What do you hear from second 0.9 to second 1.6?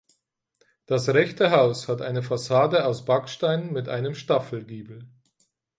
rechte